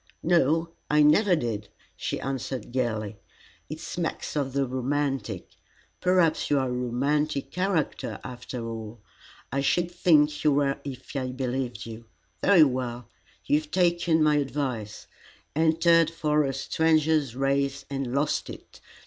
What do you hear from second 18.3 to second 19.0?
it.